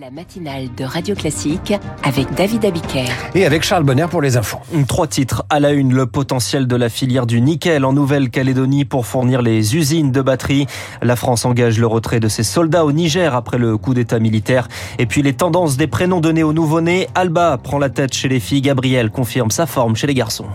La 0.00 0.10
matinale 0.10 0.68
de 0.74 0.84
Radio 0.84 1.14
Classique 1.14 1.74
avec 2.02 2.32
David 2.32 2.64
Abiker. 2.64 3.04
Et 3.34 3.44
avec 3.44 3.62
Charles 3.62 3.84
Bonner 3.84 4.06
pour 4.10 4.22
les 4.22 4.38
infos. 4.38 4.56
Trois 4.88 5.06
titres 5.06 5.44
à 5.50 5.60
la 5.60 5.72
une. 5.72 5.92
Le 5.92 6.06
potentiel 6.06 6.66
de 6.66 6.76
la 6.76 6.88
filière 6.88 7.26
du 7.26 7.42
nickel 7.42 7.84
en 7.84 7.92
Nouvelle-Calédonie 7.92 8.86
pour 8.86 9.04
fournir 9.04 9.42
les 9.42 9.76
usines 9.76 10.10
de 10.10 10.22
batteries. 10.22 10.66
La 11.02 11.14
France 11.14 11.44
engage 11.44 11.78
le 11.78 11.86
retrait 11.86 12.20
de 12.20 12.28
ses 12.28 12.42
soldats 12.42 12.86
au 12.86 12.92
Niger 12.92 13.34
après 13.34 13.58
le 13.58 13.76
coup 13.76 13.92
d'état 13.92 14.18
militaire. 14.18 14.66
Et 14.98 15.04
puis 15.04 15.20
les 15.20 15.34
tendances 15.34 15.76
des 15.76 15.88
prénoms 15.88 16.20
donnés 16.20 16.42
aux 16.42 16.54
nouveau-nés. 16.54 17.08
Alba 17.14 17.58
prend 17.62 17.78
la 17.78 17.90
tête 17.90 18.14
chez 18.14 18.30
les 18.30 18.40
filles. 18.40 18.62
Gabriel 18.62 19.10
confirme 19.10 19.50
sa 19.50 19.66
forme 19.66 19.94
chez 19.94 20.06
les 20.06 20.14
garçons. 20.14 20.46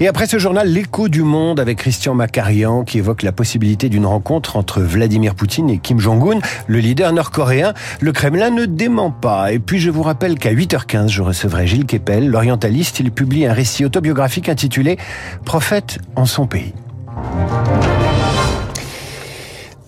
Et 0.00 0.06
après 0.06 0.26
ce 0.26 0.38
journal, 0.38 0.68
l'écho 0.68 1.08
du 1.08 1.22
monde 1.22 1.60
avec 1.60 1.78
Christian 1.78 2.14
Macarian 2.14 2.84
qui 2.84 2.98
évoque 2.98 3.22
la 3.22 3.32
possibilité 3.32 3.88
d'une 3.88 4.04
rencontre 4.04 4.56
entre 4.56 4.82
Vladimir 4.82 5.34
Poutine 5.34 5.70
et 5.70 5.78
Kim 5.78 5.98
Jong-un, 5.98 6.40
le 6.66 6.78
leader 6.78 7.14
nord-coréen. 7.14 7.72
Le 8.00 8.12
Kremlin 8.12 8.50
ne 8.50 8.65
dément 8.66 9.10
pas. 9.10 9.52
Et 9.52 9.58
puis 9.58 9.78
je 9.78 9.90
vous 9.90 10.02
rappelle 10.02 10.38
qu'à 10.38 10.52
8h15, 10.52 11.08
je 11.08 11.22
recevrai 11.22 11.66
Gilles 11.66 11.86
Kepel, 11.86 12.28
l'orientaliste. 12.28 13.00
Il 13.00 13.10
publie 13.10 13.46
un 13.46 13.52
récit 13.52 13.84
autobiographique 13.84 14.48
intitulé 14.48 14.98
Prophète 15.44 15.98
en 16.14 16.26
son 16.26 16.46
pays. 16.46 16.72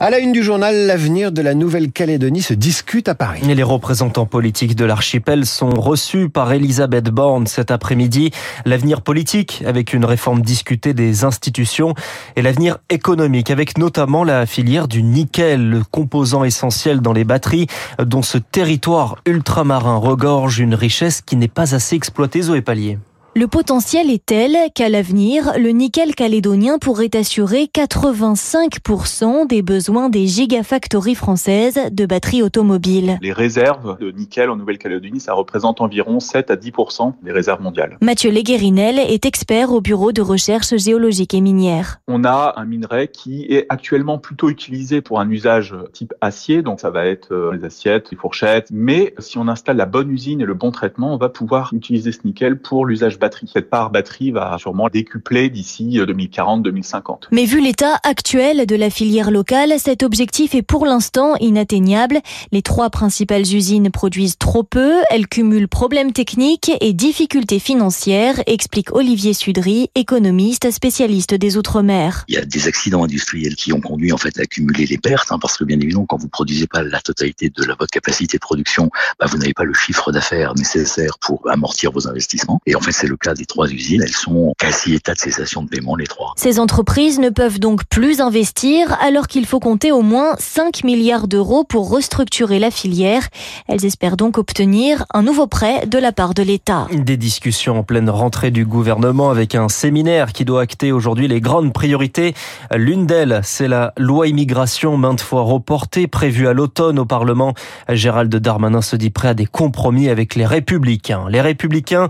À 0.01 0.11
la 0.11 0.21
une 0.21 0.31
du 0.31 0.45
journal, 0.45 0.87
l'avenir 0.87 1.33
de 1.33 1.43
la 1.43 1.55
Nouvelle-Calédonie 1.55 2.41
se 2.41 2.55
discute 2.55 3.09
à 3.09 3.17
Paris. 3.17 3.41
Et 3.49 3.55
les 3.57 3.65
représentants 3.65 4.27
politiques 4.27 4.77
de 4.77 4.85
l'archipel 4.85 5.45
sont 5.45 5.71
reçus 5.71 6.29
par 6.29 6.53
Elisabeth 6.53 7.07
Borne 7.07 7.49
cet 7.49 7.73
après-midi. 7.73 8.31
L'avenir 8.65 9.03
politique 9.03 9.65
avec 9.67 9.93
une 9.93 10.05
réforme 10.05 10.41
discutée 10.41 10.95
des 10.95 11.25
institutions 11.25 11.95
et 12.37 12.43
l'avenir 12.43 12.79
économique 12.91 13.51
avec 13.51 13.77
notamment 13.77 14.23
la 14.23 14.47
filière 14.47 14.87
du 14.87 15.03
nickel, 15.03 15.69
le 15.69 15.83
composant 15.83 16.45
essentiel 16.45 17.01
dans 17.01 17.13
les 17.13 17.25
batteries 17.25 17.67
dont 17.99 18.23
ce 18.23 18.39
territoire 18.39 19.17
ultramarin 19.27 19.97
regorge 19.97 20.61
une 20.61 20.77
richesse 20.77 21.23
qui 21.23 21.35
n'est 21.35 21.49
pas 21.49 21.75
assez 21.75 21.97
exploitée, 21.97 22.43
Zoé 22.43 22.63
Pallier. 22.63 22.99
Le 23.39 23.47
potentiel 23.47 24.11
est 24.11 24.27
tel 24.27 24.57
qu'à 24.75 24.89
l'avenir, 24.89 25.53
le 25.57 25.69
nickel 25.69 26.17
calédonien 26.17 26.79
pourrait 26.81 27.15
assurer 27.15 27.71
85% 27.73 29.47
des 29.47 29.63
besoins 29.63 30.09
des 30.09 30.27
gigafactories 30.27 31.15
françaises 31.15 31.79
de 31.93 32.05
batteries 32.05 32.43
automobiles. 32.43 33.17
Les 33.23 33.33
réserves 33.33 33.97
de 34.01 34.11
nickel 34.11 34.51
en 34.51 34.57
Nouvelle-Calédonie, 34.57 35.21
ça 35.21 35.35
représente 35.35 35.81
environ 35.81 36.19
7 36.19 36.51
à 36.51 36.57
10% 36.57 37.13
des 37.23 37.31
réserves 37.31 37.63
mondiales. 37.63 37.97
Mathieu 38.03 38.33
Leguerinel 38.33 38.99
est 38.99 39.25
expert 39.25 39.71
au 39.71 39.81
bureau 39.81 40.11
de 40.11 40.21
recherche 40.21 40.77
géologique 40.77 41.33
et 41.33 41.41
minière. 41.41 42.01
On 42.09 42.25
a 42.25 42.55
un 42.57 42.65
minerai 42.65 43.07
qui 43.07 43.45
est 43.45 43.67
actuellement 43.69 44.19
plutôt 44.19 44.49
utilisé 44.49 45.01
pour 45.01 45.21
un 45.21 45.31
usage 45.31 45.77
type 45.93 46.13
acier, 46.21 46.63
donc 46.63 46.81
ça 46.81 46.91
va 46.91 47.07
être 47.07 47.33
euh, 47.33 47.53
les 47.53 47.65
assiettes, 47.65 48.11
les 48.11 48.17
fourchettes, 48.17 48.67
mais 48.73 49.15
si 49.21 49.39
on 49.39 49.47
installe 49.47 49.77
la 49.77 49.87
bonne 49.87 50.11
usine 50.11 50.41
et 50.41 50.45
le 50.45 50.55
bon 50.55 50.73
traitement, 50.73 51.15
on 51.15 51.19
va 51.19 51.29
pouvoir 51.29 51.71
utiliser 51.73 52.11
ce 52.11 52.19
nickel 52.25 52.59
pour 52.61 52.85
l'usage 52.85 53.17
batterie 53.17 53.28
cette 53.53 53.71
part 53.71 53.91
batterie 53.91 54.31
va 54.31 54.57
sûrement 54.59 54.89
décupler 54.89 55.51
d'ici 55.51 55.99
2040-2050. 55.99 57.11
Euh, 57.11 57.15
Mais 57.33 57.45
vu 57.45 57.61
l'état 57.61 57.99
actuel 58.03 58.67
de 58.67 58.77
la 58.77 58.91
filière 58.91 59.31
locale, 59.31 59.75
cet 59.79 60.03
objectif 60.03 60.55
est 60.55 60.63
pour 60.63 60.87
l'instant 60.87 61.37
inatteignable. 61.37 62.21
Les 62.53 62.63
trois 62.63 62.91
principales 62.91 63.43
usines 63.43 63.91
produisent 63.91 64.39
trop 64.39 64.63
peu, 64.63 64.97
elles 65.11 65.29
cumulent 65.29 65.69
problèmes 65.69 66.13
techniques 66.13 66.71
et 66.81 66.93
difficultés 66.93 67.59
financières, 67.59 68.41
explique 68.47 68.93
Olivier 68.95 69.33
Sudry, 69.33 69.91
économiste 69.95 70.71
spécialiste 70.71 71.35
des 71.35 71.57
Outre-mer. 71.57 72.25
Il 72.29 72.35
y 72.35 72.39
a 72.39 72.45
des 72.45 72.69
accidents 72.69 73.05
industriels 73.05 73.57
qui 73.57 73.73
ont 73.73 73.81
conduit 73.81 74.13
en 74.13 74.19
fait 74.19 74.39
à 74.39 74.43
accumuler 74.43 74.87
les 74.87 74.99
pertes, 74.99 75.33
hein, 75.33 75.39
parce 75.41 75.57
que 75.57 75.65
bien 75.65 75.79
évidemment, 75.79 76.07
quand 76.07 76.17
vous 76.17 76.29
produisez 76.29 76.67
pas 76.67 76.83
la 76.83 77.01
totalité 77.01 77.51
de 77.51 77.65
la, 77.65 77.75
votre 77.75 77.91
capacité 77.91 78.37
de 78.37 78.41
production, 78.41 78.91
bah, 79.19 79.27
vous 79.29 79.39
n'avez 79.39 79.55
pas 79.55 79.65
le 79.65 79.75
chiffre 79.75 80.13
d'affaires 80.13 80.55
nécessaire 80.55 81.19
pour 81.21 81.49
amortir 81.51 81.93
vos 81.93 82.09
investissements. 82.09 82.61
Et 82.67 82.75
en 82.75 82.81
fait, 82.81 82.93
c'est 82.93 83.07
le 83.07 83.17
cas 83.19 83.35
des 83.35 83.47
trois 83.47 83.69
usines. 83.69 84.03
Elles 84.03 84.09
sont 84.09 84.55
quasi 84.59 84.95
état 84.95 85.15
de 85.15 85.19
cessation 85.19 85.63
de 85.63 85.69
paiement, 85.69 85.97
les 85.97 86.07
trois. 86.07 86.33
Ces 86.37 86.59
entreprises 86.59 87.19
ne 87.19 87.31
peuvent 87.31 87.59
donc 87.59 87.85
plus 87.87 88.21
investir 88.21 88.97
alors 89.01 89.27
qu'il 89.27 89.47
faut 89.47 89.61
compter 89.61 89.93
au 89.93 90.03
moins 90.03 90.35
5 90.39 90.85
milliards 90.85 91.29
d'euros 91.29 91.65
pour 91.65 91.91
restructurer 91.91 92.59
la 92.59 92.71
filière. 92.71 93.29
Elles 93.67 93.85
espèrent 93.85 94.17
donc 94.17 94.39
obtenir 94.39 95.05
un 95.13 95.23
nouveau 95.23 95.47
prêt 95.47 95.87
de 95.87 95.99
la 95.99 96.13
part 96.13 96.35
de 96.35 96.43
l'État. 96.43 96.87
Des 96.93 97.17
discussions 97.17 97.79
en 97.79 97.83
pleine 97.83 98.11
rentrée 98.11 98.51
du 98.51 98.65
gouvernement 98.65 99.31
avec 99.31 99.55
un 99.55 99.69
séminaire 99.69 100.33
qui 100.33 100.45
doit 100.45 100.63
acter 100.63 100.93
aujourd'hui 100.93 101.29
les 101.29 101.41
grandes 101.41 101.73
priorités. 101.73 102.35
L'une 102.75 103.07
d'elles, 103.07 103.41
c'est 103.43 103.69
la 103.69 103.93
loi 103.97 104.29
immigration 104.29 104.97
maintes 104.97 105.21
fois 105.21 105.43
reportée, 105.43 106.07
prévue 106.07 106.49
à 106.49 106.53
l'automne 106.53 106.99
au 106.99 107.05
Parlement. 107.05 107.55
Gérald 107.89 108.35
Darmanin 108.35 108.83
se 108.83 108.97
dit 108.97 109.11
prêt 109.11 109.29
à 109.29 109.35
des 109.35 109.47
compromis 109.47 110.09
avec 110.09 110.35
les 110.35 110.47
républicains. 110.47 111.27
Les 111.29 111.41
républicains 111.41 112.09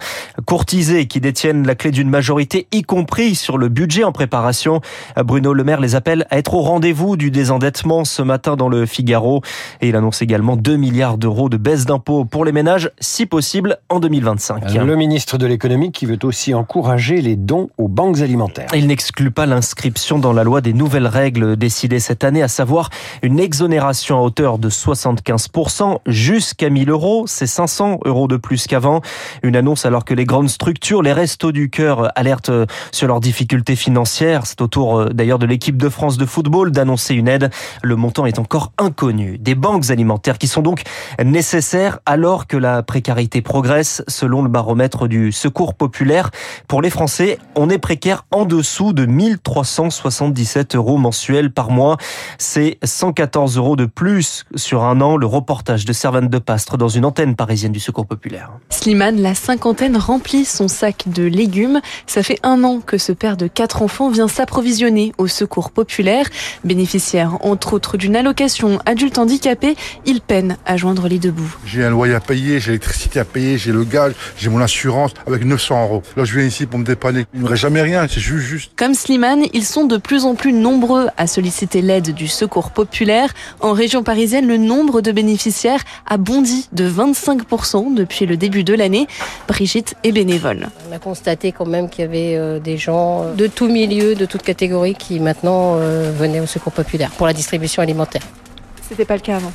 qui 1.07 1.21
détiennent 1.21 1.67
la 1.67 1.75
clé 1.75 1.91
d'une 1.91 2.09
majorité, 2.09 2.67
y 2.73 2.83
compris 2.83 3.35
sur 3.35 3.59
le 3.59 3.69
budget 3.69 4.05
en 4.05 4.13
préparation. 4.13 4.81
Bruno 5.25 5.53
Le 5.53 5.65
Maire 5.65 5.81
les 5.81 5.95
appelle 5.95 6.27
à 6.31 6.39
être 6.39 6.55
au 6.55 6.63
rendez-vous 6.63 7.17
du 7.17 7.31
désendettement 7.31 8.05
ce 8.05 8.23
matin 8.23 8.57
dans 8.57 8.69
le 8.69 8.87
Figaro. 8.87 9.43
Et 9.81 9.89
il 9.89 9.97
annonce 9.97 10.23
également 10.23 10.57
2 10.57 10.77
milliards 10.77 11.19
d'euros 11.19 11.49
de 11.49 11.57
baisse 11.57 11.85
d'impôts 11.85 12.25
pour 12.25 12.45
les 12.45 12.53
ménages, 12.53 12.91
si 13.01 13.27
possible, 13.27 13.79
en 13.89 14.01
2025. 14.01 14.75
Le 14.75 14.97
ministre 14.97 15.39
de 15.39 15.47
l'économie 15.47 15.93
qui 15.93 16.07
veut 16.07 16.19
aussi 16.23 16.55
encourager 16.55 17.21
les 17.21 17.37
dons 17.37 17.69
aux 17.79 17.89
banques 17.89 18.21
alimentaires. 18.21 18.69
Il 18.75 18.87
n'exclut 18.87 19.31
pas 19.31 19.47
l'inscription 19.47 20.19
dans 20.19 20.33
la 20.33 20.45
loi 20.45 20.61
des 20.61 20.73
nouvelles 20.73 21.07
règles 21.07 21.57
décidées 21.57 22.01
cette 22.01 22.25
année, 22.25 22.43
à 22.43 22.49
savoir 22.49 22.91
une 23.23 23.39
exonération 23.39 24.19
à 24.19 24.23
hauteur 24.23 24.59
de 24.59 24.71
75% 24.71 25.99
jusqu'à 26.07 26.71
1000 26.71 26.91
euros. 26.91 27.25
C'est 27.27 27.47
500 27.47 28.01
euros 28.05 28.29
de 28.29 28.37
plus 28.37 28.67
qu'avant. 28.67 29.01
Une 29.43 29.57
annonce 29.57 29.85
alors 29.85 30.05
que 30.05 30.15
les 30.15 30.25
grandes 30.25 30.49
structures 30.49 30.78
les 31.03 31.13
Restos 31.13 31.53
du 31.53 31.71
Cœur 31.71 32.11
alertent 32.17 32.51
sur 32.93 33.09
leurs 33.09 33.21
difficultés 33.21 33.77
financières. 33.77 34.47
C'est 34.47 34.61
au 34.61 34.69
tour 34.69 34.99
euh, 34.99 35.09
d'ailleurs 35.11 35.39
de 35.39 35.47
l'équipe 35.47 35.77
de 35.77 35.89
France 35.89 36.17
de 36.17 36.25
football 36.25 36.71
d'annoncer 36.71 37.15
une 37.15 37.29
aide. 37.29 37.51
Le 37.83 37.95
montant 37.95 38.27
est 38.27 38.39
encore 38.39 38.73
inconnu. 38.79 39.39
Des 39.39 39.55
banques 39.55 39.91
alimentaires 39.91 40.39
qui 40.39 40.47
sont 40.47 40.63
donc 40.63 40.83
nécessaires 41.23 41.99
alors 42.07 42.47
que 42.47 42.57
la 42.57 42.83
précarité 42.83 43.43
progresse 43.43 44.03
selon 44.09 44.43
le 44.43 44.49
baromètre 44.49 45.09
du 45.09 45.33
Secours 45.33 45.75
populaire. 45.75 46.31
Pour 46.69 46.81
les 46.81 46.91
Français, 46.91 47.39
on 47.55 47.69
est 47.69 47.79
précaire 47.79 48.25
en 48.31 48.45
dessous 48.45 48.93
de 48.93 49.05
1377 49.05 50.75
euros 50.75 50.97
mensuels 50.97 51.53
par 51.53 51.71
mois. 51.71 51.97
C'est 52.39 52.79
114 52.83 53.57
euros 53.57 53.77
de 53.77 53.85
plus 53.85 54.45
sur 54.55 54.85
un 54.85 55.01
an. 55.01 55.17
Le 55.17 55.27
reportage 55.27 55.85
de 55.85 55.93
Servane 55.93 56.29
de 56.29 56.39
Pastre 56.39 56.79
dans 56.79 56.89
une 56.89 57.05
antenne 57.05 57.37
parisienne 57.37 57.73
du 57.73 57.81
Secours 57.81 58.07
populaire. 58.07 58.53
Slimane, 58.71 59.21
la 59.21 59.35
cinquantaine 59.35 59.97
remplit 59.97 60.45
son 60.45 60.68
sac 60.69 61.05
de 61.07 61.25
légumes. 61.25 61.81
Ça 62.07 62.23
fait 62.23 62.39
un 62.43 62.65
an 62.65 62.81
que 62.81 62.99
ce 62.99 63.13
père 63.13 63.37
de 63.37 63.47
quatre 63.47 63.83
enfants 63.83 64.11
vient 64.11 64.29
s'approvisionner 64.29 65.13
au 65.19 65.27
secours 65.27 65.71
populaire. 65.71 66.27
Bénéficiaire, 66.65 67.39
entre 67.45 67.75
autres, 67.75 67.97
d'une 67.97 68.17
allocation 68.17 68.79
adulte 68.87 69.19
handicapé, 69.19 69.77
il 70.07 70.21
peine 70.21 70.57
à 70.67 70.77
joindre 70.77 71.09
les 71.09 71.19
deux 71.19 71.31
bouts. 71.31 71.57
J'ai 71.67 71.85
un 71.85 71.91
loyer 71.91 72.15
à 72.15 72.21
payer, 72.21 72.61
j'ai 72.61 72.73
l'électricité 72.73 73.21
à 73.21 73.25
payer, 73.25 73.59
j'ai 73.59 73.73
le 73.73 73.85
gaz, 73.85 74.13
j'ai 74.37 74.49
mon 74.49 74.61
assurance 74.61 75.13
avec 75.27 75.45
900 75.45 75.83
euros. 75.83 76.03
Là, 76.17 76.25
je 76.25 76.39
viens 76.39 76.47
ici 76.47 76.67
pour 76.67 76.79
me 76.79 76.85
dépanner. 76.85 77.27
Il 77.35 77.41
me 77.41 77.55
jamais 77.55 77.83
rien, 77.83 78.07
c'est 78.09 78.21
juste, 78.21 78.47
juste. 78.47 78.73
Comme 78.77 78.95
Slimane, 78.95 79.45
ils 79.53 79.65
sont 79.65 79.85
de 79.85 79.97
plus 79.97 80.25
en 80.25 80.35
plus 80.35 80.53
nombreux 80.53 81.09
à 81.17 81.27
solliciter 81.27 81.83
l'aide 81.83 82.15
du 82.15 82.29
secours 82.29 82.71
populaire. 82.71 83.33
En 83.61 83.73
région 83.73 84.03
parisienne, 84.03 84.47
le 84.47 84.57
nombre 84.57 85.01
de 85.01 85.13
bénéficiaires 85.13 85.83
a 86.07 86.17
bondi 86.17 86.69
de 86.73 86.89
25% 86.89 87.95
depuis 87.95 88.27
le 88.27 88.37
début 88.37 88.65
de 88.65 88.75
l'année. 88.75 89.07
Brigitte 89.47 89.95
est 90.05 90.13
bénévole. 90.13 90.58
On 90.89 90.95
a 90.95 90.99
constaté 90.99 91.53
quand 91.53 91.67
même 91.67 91.89
qu'il 91.89 92.05
y 92.05 92.09
avait 92.09 92.37
euh, 92.37 92.59
des 92.59 92.77
gens 92.77 93.23
euh, 93.23 93.35
de 93.35 93.47
tout 93.47 93.69
milieu, 93.69 94.15
de 94.15 94.27
toute 94.27 94.43
catégorie 94.43 94.95
qui 94.95 95.21
maintenant 95.21 95.77
euh, 95.77 96.13
venaient 96.15 96.41
au 96.41 96.47
secours 96.47 96.73
populaire 96.73 97.11
pour 97.11 97.27
la 97.27 97.33
distribution 97.33 97.83
alimentaire. 97.83 98.23
C'était 98.89 99.05
pas 99.05 99.15
le 99.15 99.21
cas 99.21 99.37
avant? 99.37 99.53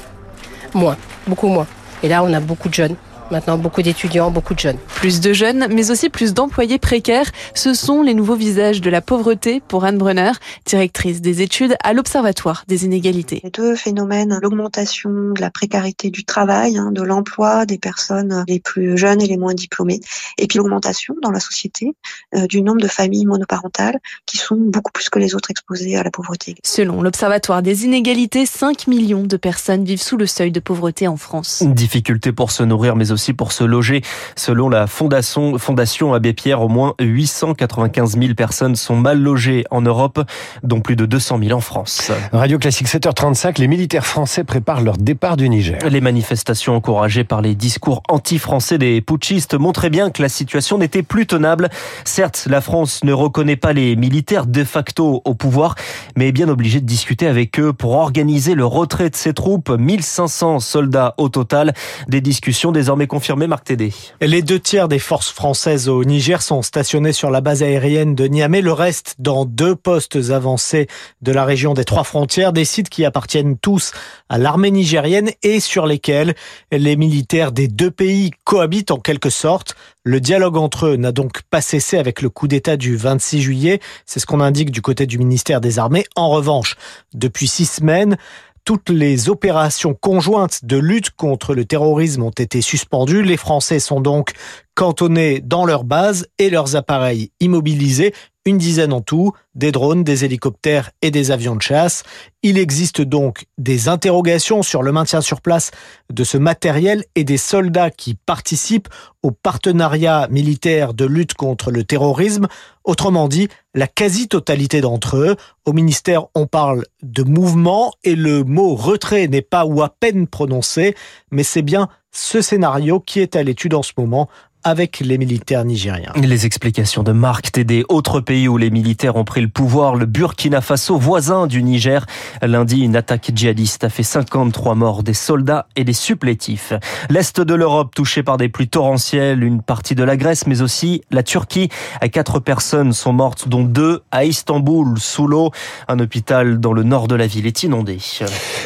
Moins, 0.74 0.98
beaucoup 1.28 1.48
moins. 1.48 1.68
Et 2.02 2.08
là, 2.08 2.24
on 2.24 2.34
a 2.34 2.40
beaucoup 2.40 2.70
de 2.70 2.74
jeunes 2.74 2.96
Maintenant, 3.32 3.58
beaucoup 3.58 3.82
d'étudiants, 3.82 4.32
beaucoup 4.32 4.54
de 4.54 4.60
jeunes. 4.60 4.78
Plus 4.96 5.20
de 5.22 5.34
jeunes, 5.34 5.68
mais 5.72 5.92
aussi 5.92 6.10
plus 6.10 6.34
d'employés 6.34 6.78
précaires. 6.78 7.32
Ce 7.54 7.74
sont 7.74 8.02
les 8.02 8.14
nouveaux 8.14 8.36
visages 8.36 8.82
de 8.82 8.90
la 8.90 9.02
pauvreté 9.02 9.62
pour 9.68 9.86
Anne 9.86 9.98
Brunner, 9.98 10.32
directrice 10.66 11.22
des 11.22 11.42
études 11.42 11.76
à 11.84 11.94
l'Observatoire 11.94 12.64
des 12.68 12.86
inégalités. 12.86 13.42
Les 13.44 13.50
deux 13.50 13.76
phénomènes, 13.76 14.40
l'augmentation 14.42 15.10
de 15.10 15.42
la 15.42 15.50
précarité 15.50 16.10
du 16.10 16.26
travail, 16.26 16.78
hein, 16.78 16.92
de 16.92 17.02
l'emploi 17.02 17.66
des 17.66 17.78
personnes 17.78 18.44
les 18.48 18.60
plus 18.60 18.98
jeunes 18.98 19.22
et 19.22 19.28
les 19.28 19.38
moins 19.38 19.54
diplômées, 19.54 20.00
et 20.38 20.48
puis 20.48 20.58
l'augmentation 20.58 21.16
dans 21.22 21.32
la 21.32 21.40
société 21.40 21.96
euh, 22.36 22.48
du 22.48 22.62
nombre 22.62 22.82
de 22.82 22.88
familles 22.88 23.26
monoparentales 23.26 24.00
qui 24.26 24.38
sont 24.38 24.58
beaucoup 24.58 24.92
plus 24.92 25.10
que 25.10 25.20
les 25.20 25.36
autres 25.36 25.52
exposées 25.52 25.96
à 25.96 26.04
la 26.04 26.12
pauvreté. 26.12 26.56
Selon 26.64 27.02
l'Observatoire 27.02 27.62
des 27.62 27.86
inégalités, 27.86 28.46
5 28.46 28.88
millions 28.88 29.24
de 29.24 29.38
personnes 29.38 29.86
vivent 29.86 30.02
sous 30.02 30.18
le 30.18 30.28
seuil 30.28 30.52
de 30.52 30.60
pauvreté 30.60 31.08
en 31.08 31.18
France. 31.18 31.64
Difficulté 31.66 32.32
pour 32.32 32.52
se 32.52 32.64
nourrir, 32.64 32.96
mais 32.96 33.12
aussi 33.14 33.34
pour 33.34 33.52
se 33.52 33.64
loger. 33.64 34.02
Selon 34.36 34.70
la 34.70 34.88
Fondation, 34.88 35.58
Fondation 35.58 36.14
Abbé 36.14 36.34
Pierre, 36.34 36.62
au 36.62 36.68
moins 36.68 36.94
895 37.00 38.18
000 38.20 38.34
personnes 38.34 38.76
sont 38.76 38.96
mal 38.96 39.20
logées 39.20 39.64
en 39.72 39.82
Europe, 39.82 40.24
dont 40.64 40.82
plus 40.82 40.96
de 40.96 41.06
200 41.06 41.40
000 41.44 41.58
en 41.58 41.62
France. 41.62 42.12
Radio 42.32 42.60
Classique 42.60 42.88
7h35, 42.88 43.60
les 43.60 43.68
militaires 43.68 44.06
français 44.06 44.44
préparent 44.44 44.82
leur 44.82 44.98
départ 44.98 45.38
du 45.38 45.48
Niger. 45.50 45.80
Les 45.90 46.02
manifestations 46.02 46.76
encouragées 46.76 47.24
par 47.24 47.42
les 47.42 47.56
discours 47.56 48.04
anti-français 48.10 48.78
des 48.78 49.02
putschistes 49.02 49.54
montraient 49.56 49.90
bien 49.90 50.10
que 50.10 50.22
la 50.22 50.30
situation 50.30 50.78
n'était 50.78 51.04
plus 51.04 51.26
tenable. 51.26 51.70
Certes, 52.06 52.48
la 52.50 52.62
France 52.62 53.04
ne 53.04 53.14
reconnaît 53.14 53.56
pas 53.56 53.74
les 53.74 53.96
militaires 53.96 54.46
de 54.46 54.64
facto 54.64 55.22
au 55.26 55.34
pouvoir, 55.34 55.76
mais 56.16 56.30
est 56.30 56.32
bien 56.32 56.50
obligée 56.50 56.82
de 56.82 56.86
discuter 56.86 57.28
avec 57.28 57.60
eux 57.60 57.74
pour 57.74 57.94
organiser 57.94 58.56
le 58.56 58.66
retrait 58.66 59.10
de 59.10 59.16
ses 59.16 59.34
troupes. 59.34 59.70
1500 59.70 60.60
soldats 60.60 61.14
au 61.18 61.30
total. 61.30 61.74
Des 62.08 62.22
discussions 62.22 62.72
désormais 62.72 63.03
confirmées, 63.08 63.48
Marc 63.48 63.66
Tédé. 63.66 63.94
Les 64.22 64.42
deux 64.42 64.60
tiers 64.60 64.88
des 64.88 65.00
forces 65.00 65.30
françaises 65.30 65.90
au 65.90 66.04
Niger 66.04 66.42
sont 66.42 66.62
stationnés 66.62 67.14
sur 67.14 67.32
la 67.32 67.42
base 67.42 67.64
aérienne 67.64 68.16
de 68.16 68.26
Niamey. 68.26 68.62
Le 68.62 68.74
reste 68.74 69.16
dans 69.20 69.46
deux 69.46 69.76
postes 69.76 70.18
avancés 70.30 70.88
de 71.22 71.32
la 71.32 71.46
région 71.46 71.74
des 71.74 71.86
Trois 71.86 72.04
Frontières, 72.04 72.54
des 72.54 72.66
sites 72.66 72.90
qui 72.90 73.06
appartiennent 73.06 73.58
tous 73.58 73.92
à 74.30 74.38
l'armée 74.38 74.72
nigérienne 74.72 75.32
et 75.44 75.60
sur 75.60 75.86
lesquels 75.86 76.36
les 76.72 76.96
militaires 76.96 77.52
des 77.52 77.68
deux 77.68 77.92
pays 77.92 78.32
cohabitent 78.44 78.92
en 78.92 79.00
quelque 79.00 79.30
sorte. 79.30 79.76
Le 80.04 80.20
dialogue 80.20 80.58
entre 80.58 80.88
eux 80.88 80.96
n'a 80.98 81.12
donc 81.14 81.44
pas 81.44 81.62
cessé 81.62 81.98
avec 81.98 82.22
le 82.22 82.30
coup 82.30 82.48
d'État 82.48 82.76
du 82.76 82.98
26 82.98 83.42
juillet. 83.42 83.80
C'est 84.06 84.20
ce 84.20 84.26
qu'on 84.26 84.42
indique 84.42 84.72
du 84.72 84.82
côté 84.82 85.06
du 85.06 85.18
ministère 85.18 85.62
des 85.62 85.80
Armées. 85.80 86.06
En 86.16 86.30
revanche, 86.30 86.76
depuis 87.14 87.48
six 87.48 87.66
semaines, 87.66 88.18
toutes 88.66 88.90
les 88.90 89.30
opérations 89.30 89.94
conjointes 89.94 90.66
de 90.66 90.78
lutte 90.78 91.12
contre 91.12 91.54
le 91.54 91.66
terrorisme 91.66 92.24
ont 92.24 92.30
été 92.32 92.62
suspendues. 92.62 93.24
Les 93.24 93.38
Français 93.38 93.80
sont 93.80 94.02
donc 94.02 94.32
cantonnés 94.76 95.42
dans 95.42 95.66
leur 95.66 95.84
base 95.84 96.28
et 96.40 96.50
leurs 96.50 96.76
appareils 96.76 97.32
immobilisés, 97.40 98.14
une 98.46 98.58
dizaine 98.58 98.92
en 98.92 99.02
tout, 99.02 99.32
des 99.56 99.72
drones, 99.72 100.04
des 100.04 100.26
hélicoptères 100.26 100.92
et 101.02 101.12
des 101.12 101.32
avions 101.32 101.56
de 101.56 101.62
chasse. 101.62 102.04
Il 102.42 102.58
existe 102.58 103.02
donc 103.02 103.46
des 103.58 103.88
interrogations 103.88 104.64
sur 104.64 104.84
le 104.84 104.92
maintien 104.92 105.22
sur 105.22 105.40
place 105.40 105.72
de 106.12 106.24
ce 106.24 106.38
matériel 106.38 107.06
et 107.16 107.24
des 107.24 107.38
soldats 107.38 107.90
qui 107.90 108.16
participent 108.16 108.90
au 109.22 109.32
partenariat 109.32 110.28
militaire 110.30 110.94
de 110.94 111.06
lutte 111.06 111.36
contre 111.36 111.72
le 111.72 111.86
terrorisme. 111.86 112.48
Autrement 112.84 113.30
dit, 113.30 113.48
la 113.74 113.88
quasi-totalité 113.88 114.82
d'entre 114.82 115.16
eux. 115.18 115.36
Au 115.66 115.72
ministère, 115.72 116.26
on 116.36 116.46
parle 116.46 116.84
de 117.02 117.24
mouvement 117.24 117.94
et 118.04 118.16
le 118.16 118.44
mot 118.44 118.76
retrait 118.76 119.28
n'est 119.30 119.42
pas 119.42 119.66
ou 119.66 119.82
à 119.82 119.90
peine 119.90 120.28
prononcé, 120.28 120.96
mais 121.32 121.44
c'est 121.44 121.62
bien 121.62 121.88
ce 122.12 122.42
scénario 122.42 123.00
qui 123.00 123.22
est 123.22 123.36
à 123.36 123.44
l'étude 123.44 123.74
en 123.74 123.84
ce 123.84 123.94
moment 123.98 124.30
avec 124.64 125.00
les 125.00 125.18
militaires 125.18 125.66
nigériens. 125.66 126.12
Les 126.16 126.46
explications 126.46 127.04
de 127.04 127.12
Marc 127.12 127.52
Tédé, 127.52 127.84
autre 127.90 128.20
pays 128.22 128.48
où 128.48 128.58
les 128.58 128.70
militaires 128.70 129.16
ont 129.16 129.24
pris 129.24 129.42
le 129.42 129.48
pouvoir, 129.48 129.96
le 129.96 130.06
Burkina 130.06 130.62
Faso, 130.62 130.98
voisin 130.98 131.48
du 131.48 131.64
Niger. 131.64 132.06
Lundi, 132.42 132.82
une 132.82 132.96
attaque 132.96 133.32
djihadiste 133.34 133.84
a 133.84 133.90
fait 133.90 134.04
53 134.04 134.76
morts, 134.76 135.04
des 135.04 135.14
soldats 135.14 135.68
et 135.76 135.84
des 135.84 135.94
supplétifs. 135.94 136.74
L'Est 137.10 137.42
de 137.42 137.54
l'Europe 137.54 137.94
touché 137.94 138.24
par 138.24 138.38
des 138.38 138.50
pluies 138.50 138.70
torrentielles, 138.70 139.44
une 139.44 139.62
partie 139.62 139.96
de 139.96 140.04
la 140.04 140.18
Grèce, 140.18 140.48
mais 140.48 140.62
aussi 140.62 141.02
la 141.12 141.24
Turquie. 141.24 141.70
Quatre 142.12 142.40
personnes 142.40 142.94
sont 142.94 143.14
mortes, 143.14 143.48
dont 143.48 143.64
deux 143.64 144.02
à 144.12 144.24
Istanbul, 144.24 144.98
sous 144.98 145.28
l'eau. 145.28 145.52
Un 145.88 146.00
hôpital 146.00 146.60
dans 146.60 146.74
le 146.74 146.84
nord 146.84 147.08
de 147.08 147.16
la 147.16 147.28
ville 147.28 147.48
est 147.48 147.64
inondé. 147.64 147.98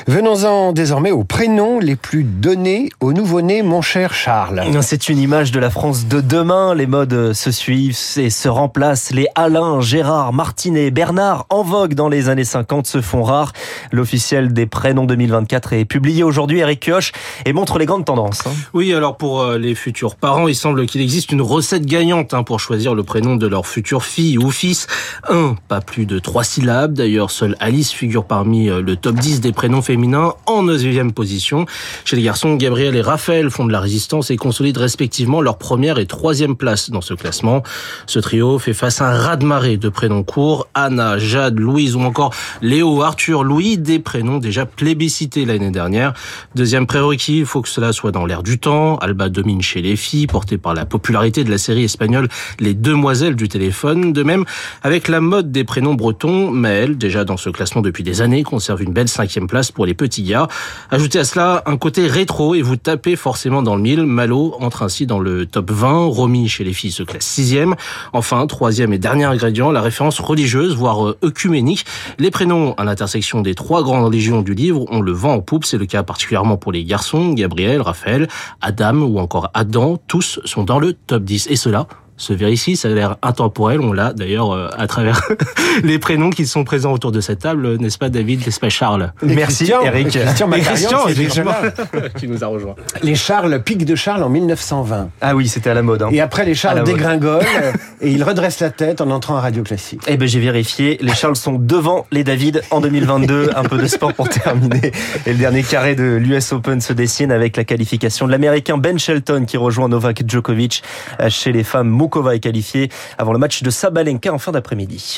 Venons-en 0.08 0.74
désormais 0.74 1.12
aux 1.12 1.24
prénoms 1.24 1.80
les 1.80 1.96
plus 1.96 2.24
donnés 2.24 2.90
au 3.00 3.14
nouveau-né, 3.14 3.64
mon 3.64 3.82
cher 3.82 4.14
Charles. 4.14 4.64
C'est 4.82 5.10
une 5.10 5.18
image 5.18 5.52
de 5.52 5.60
la 5.60 5.70
France 5.70 5.87
de 5.88 6.20
demain. 6.20 6.76
Les 6.76 6.86
modes 6.86 7.32
se 7.32 7.50
suivent 7.50 7.98
et 8.18 8.30
se 8.30 8.50
remplacent. 8.50 9.12
Les 9.12 9.28
Alain, 9.36 9.80
Gérard, 9.80 10.34
Martinet, 10.34 10.92
Bernard, 10.92 11.46
en 11.50 11.64
vogue 11.64 11.94
dans 11.94 12.10
les 12.10 12.28
années 12.28 12.44
50, 12.44 12.86
se 12.88 13.00
font 13.00 13.24
rares. 13.24 13.54
L'officiel 13.94 14.52
des 14.52 14.66
prénoms 14.66 15.06
2024 15.06 15.74
est 15.74 15.86
publié 15.86 16.24
aujourd'hui, 16.24 16.60
Eric 16.60 16.82
Kioch, 16.82 17.14
et 17.46 17.54
montre 17.54 17.80
les 17.80 17.86
grandes 17.86 18.04
tendances. 18.04 18.46
Hein. 18.46 18.52
Oui, 18.74 18.94
alors 18.94 19.16
pour 19.16 19.42
euh, 19.42 19.58
les 19.58 19.76
futurs 19.76 20.16
parents, 20.16 20.50
il 20.50 20.56
semble 20.56 20.88
qu'il 20.88 21.00
existe 21.00 21.32
une 21.32 21.42
recette 21.42 21.86
gagnante 21.86 22.34
hein, 22.34 22.44
pour 22.44 22.60
choisir 22.60 22.94
le 22.94 23.04
prénom 23.04 23.38
de 23.38 23.48
leur 23.48 23.66
future 23.66 24.04
fille 24.04 24.38
ou 24.38 24.52
fils. 24.52 24.88
Un, 25.30 25.56
pas 25.70 25.80
plus 25.80 26.06
de 26.06 26.20
trois 26.20 26.44
syllabes. 26.44 26.94
D'ailleurs, 26.94 27.32
seule 27.32 27.56
Alice 27.62 27.92
figure 27.92 28.26
parmi 28.26 28.70
euh, 28.70 28.82
le 28.82 28.98
top 28.98 29.16
10 29.16 29.40
des 29.40 29.54
prénoms 29.54 29.82
féminins 29.82 30.34
en 30.48 30.66
9e 30.66 31.12
position. 31.12 31.66
Chez 32.04 32.18
les 32.18 32.24
garçons, 32.24 32.56
Gabriel 32.56 32.96
et 32.96 33.02
Raphaël 33.02 33.50
font 33.50 33.66
de 33.66 33.72
la 33.72 33.80
résistance 33.80 34.32
et 34.32 34.36
consolident 34.36 34.82
respectivement 34.82 35.40
leur 35.40 35.58
premier 35.58 35.77
première 35.78 36.00
et 36.00 36.08
troisième 36.08 36.56
place 36.56 36.90
dans 36.90 37.02
ce 37.02 37.14
classement. 37.14 37.62
Ce 38.08 38.18
trio 38.18 38.58
fait 38.58 38.74
face 38.74 39.00
à 39.00 39.12
un 39.12 39.16
raz-de-marée 39.16 39.78
de 39.78 39.90
prénoms 39.90 40.24
courts. 40.24 40.68
Anna, 40.74 41.20
Jade, 41.20 41.60
Louise 41.60 41.96
ou 41.96 42.02
encore 42.02 42.34
Léo, 42.64 43.04
Arthur, 43.04 43.44
Louis, 43.44 43.78
des 43.78 44.00
prénoms 44.00 44.40
déjà 44.40 44.66
plébiscités 44.66 45.46
l'année 45.46 45.70
dernière. 45.70 46.16
Deuxième 46.56 46.88
prérequis, 46.88 47.38
il 47.38 47.46
faut 47.46 47.62
que 47.62 47.70
cela 47.70 47.94
soit 47.94 48.12
dans 48.12 48.26
l'air 48.26 48.42
du 48.42 48.58
temps. 48.58 48.98
Alba 48.98 49.30
domine 49.30 49.62
chez 49.62 49.84
les 49.84 49.96
filles, 49.96 50.26
portée 50.26 50.58
par 50.58 50.74
la 50.74 50.88
popularité 50.88 51.44
de 51.44 51.52
la 51.52 51.60
série 51.60 51.84
espagnole 51.84 52.28
Les 52.60 52.74
Demoiselles 52.74 53.36
du 53.36 53.48
téléphone. 53.48 54.14
De 54.14 54.24
même, 54.24 54.46
avec 54.82 55.08
la 55.08 55.22
mode 55.22 55.52
des 55.52 55.64
prénoms 55.64 55.94
bretons, 55.94 56.50
Maël, 56.50 56.98
déjà 56.98 57.24
dans 57.24 57.38
ce 57.38 57.52
classement 57.52 57.84
depuis 57.84 58.04
des 58.04 58.24
années, 58.24 58.42
conserve 58.42 58.82
une 58.82 58.94
belle 58.94 59.10
cinquième 59.10 59.46
place 59.46 59.72
pour 59.72 59.86
les 59.86 59.94
petits 59.94 60.24
gars. 60.24 60.48
Ajoutez 60.90 61.20
à 61.20 61.24
cela 61.24 61.62
un 61.68 61.78
côté 61.78 62.08
rétro 62.08 62.56
et 62.56 62.64
vous 62.64 62.78
tapez 62.78 63.16
forcément 63.16 63.62
dans 63.62 63.76
le 63.76 63.84
mille. 63.84 64.08
Malo 64.08 64.56
entre 64.60 64.82
ainsi 64.82 65.06
dans 65.06 65.20
le 65.20 65.46
top 65.46 65.67
20. 65.72 66.06
Romy 66.06 66.48
chez 66.48 66.64
les 66.64 66.74
filles 66.74 66.92
se 66.92 67.04
classe 67.04 67.26
sixième. 67.26 67.76
Enfin, 68.14 68.46
troisième 68.48 68.94
et 68.94 68.98
dernier 68.98 69.26
ingrédient, 69.26 69.72
la 69.72 69.82
référence 69.82 70.20
religieuse, 70.20 70.76
voire 70.76 71.08
euh, 71.08 71.18
œcuménique. 71.24 71.86
Les 72.20 72.32
prénoms 72.32 72.74
à 72.76 72.84
l'intersection 72.84 73.42
des 73.42 73.56
trois 73.56 73.84
grandes 73.84 74.06
religions 74.06 74.42
du 74.42 74.54
livre, 74.54 74.86
on 74.90 75.02
le 75.02 75.12
vent 75.12 75.34
en 75.34 75.42
poupe. 75.42 75.66
C'est 75.66 75.78
le 75.78 75.86
cas 75.86 76.04
particulièrement 76.04 76.58
pour 76.58 76.72
les 76.72 76.84
garçons, 76.84 77.34
Gabriel, 77.34 77.82
Raphaël, 77.82 78.28
Adam 78.62 79.02
ou 79.02 79.20
encore 79.20 79.50
Adam. 79.54 79.98
Tous 80.08 80.40
sont 80.46 80.64
dans 80.64 80.80
le 80.80 80.94
top 80.94 81.24
10. 81.24 81.48
Et 81.50 81.56
cela 81.56 81.88
se 82.18 82.34
vérifie. 82.34 82.76
Ça 82.76 82.90
a 82.90 82.92
l'air 82.92 83.18
intemporel. 83.22 83.80
On 83.80 83.94
l'a 83.94 84.14
d'ailleurs 84.14 84.52
euh, 84.52 84.70
à 84.78 84.88
travers 84.88 85.22
les 85.84 86.00
prénoms 86.00 86.30
qui 86.30 86.46
sont 86.46 86.64
présents 86.64 86.92
autour 86.92 87.12
de 87.12 87.22
cette 87.22 87.40
table, 87.40 87.78
n'est-ce 87.78 87.98
pas 87.98 88.10
David, 88.10 88.46
n'est-ce 88.46 88.60
pas 88.60 88.70
Charles? 88.70 89.14
Merci 89.22 89.72
Eric. 89.84 90.10
Christian, 90.10 90.50
Christian 90.50 91.00
qui 92.18 92.28
nous 92.28 92.44
a 92.44 92.48
rejoint. 92.48 92.76
Les 93.04 93.16
Charles, 93.16 93.62
pic 93.64 93.86
de 93.86 93.96
Charles 93.96 94.24
en 94.24 94.30
1920. 94.30 95.10
Ah 95.22 95.36
oui, 95.36 95.48
c'était 95.48 95.70
à 95.70 95.74
la 95.74 95.84
mode. 95.84 96.02
Hein. 96.02 96.10
Et 96.12 96.20
après 96.20 96.46
les 96.46 96.56
Charles 96.56 96.84
dégringolent 96.84 97.46
et 98.02 98.12
ils 98.12 98.24
redressent 98.24 98.60
la 98.60 98.72
tête 98.72 99.02
en 99.02 99.12
entrant 99.12 99.38
à 99.38 99.42
Radio 99.42 99.64
Classique. 99.64 100.02
Eh 100.08 100.18
ben 100.18 100.28
j'ai 100.28 100.40
vérifié. 100.40 100.98
Les 101.02 101.14
Charles 101.14 101.36
sont 101.36 101.54
devant 101.60 102.06
les 102.12 102.24
David 102.24 102.64
en 102.72 102.82
2022. 102.82 103.52
Un 103.56 103.64
peu 103.64 103.78
de 103.78 103.88
sport 103.88 104.14
pour 104.14 104.30
terminer. 104.30 104.92
Et 105.26 105.34
le 105.34 105.38
dernier 105.38 105.64
carré 105.64 105.96
de 105.96 106.16
l'US 106.16 106.52
Open 106.52 106.82
se 106.82 106.94
dessine 106.94 107.32
avec 107.32 107.58
la 107.58 107.64
qualification 107.64 108.26
de 108.26 108.32
l'Américain 108.32 108.78
Ben 108.78 108.98
Shelton 108.98 109.46
qui 109.46 109.58
rejoint 109.58 109.88
Novak 109.90 110.24
Djokovic 110.28 110.84
chez 111.30 111.52
les 111.52 111.64
femmes. 111.64 111.90
Est 112.08 112.40
qualifiée 112.40 112.90
avant 113.18 113.32
le 113.32 113.38
match 113.38 113.64
de 113.64 113.70
Sabalenka 113.70 114.34
en 114.34 114.40
fin 114.40 114.52
d'après-midi. 114.52 115.18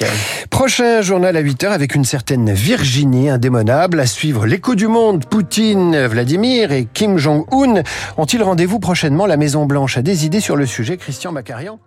Prochain 0.49 1.01
journal 1.01 1.37
à 1.37 1.41
8h 1.41 1.67
avec 1.69 1.95
une 1.95 2.03
certaine 2.03 2.51
Virginie 2.51 3.29
indémonable 3.29 3.99
à 3.99 4.05
suivre 4.05 4.45
l'écho 4.45 4.75
du 4.75 4.87
monde. 4.87 5.25
Poutine, 5.25 6.05
Vladimir 6.07 6.71
et 6.71 6.87
Kim 6.91 7.17
Jong-un 7.17 7.83
ont-ils 8.17 8.43
rendez-vous 8.43 8.79
prochainement? 8.79 9.25
La 9.25 9.37
Maison 9.37 9.65
Blanche 9.65 9.97
a 9.97 10.01
des 10.01 10.25
idées 10.25 10.41
sur 10.41 10.55
le 10.55 10.65
sujet. 10.65 10.97
Christian 10.97 11.31
Macarian 11.31 11.79